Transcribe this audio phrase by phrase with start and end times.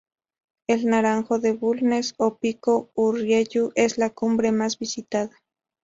[0.67, 5.29] El Naranjo de Bulnes o Pico Urriellu es la cumbre más visitada